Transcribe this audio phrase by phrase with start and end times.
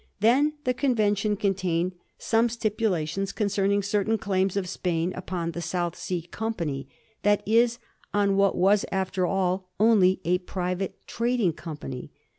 [0.19, 5.95] Then the convention contained some stipula tions concerning certain claims of Spain upon the South
[5.95, 6.87] Sea Company;
[7.21, 7.77] that is,
[8.11, 12.11] on what was, after all, only a pri vate trading company.